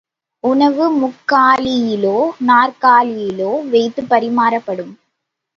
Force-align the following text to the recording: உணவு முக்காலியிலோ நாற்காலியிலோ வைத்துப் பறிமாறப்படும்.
உணவு 0.43 0.85
முக்காலியிலோ 1.01 2.15
நாற்காலியிலோ 2.47 3.69
வைத்துப் 3.69 4.09
பறிமாறப்படும். 4.09 4.93